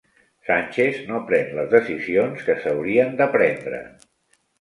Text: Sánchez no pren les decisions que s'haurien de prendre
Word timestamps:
Sánchez 0.45 0.95
no 1.09 1.19
pren 1.31 1.51
les 1.57 1.69
decisions 1.73 2.41
que 2.47 2.55
s'haurien 2.63 3.13
de 3.21 3.29
prendre 3.37 3.83